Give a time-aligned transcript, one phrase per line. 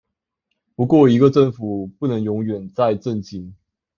[0.73, 3.53] 不過一個政府不能永遠在震驚